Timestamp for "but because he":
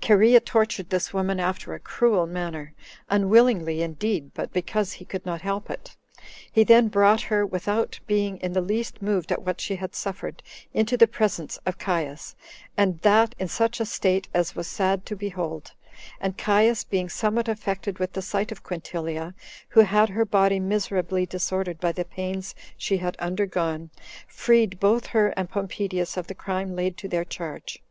4.34-5.04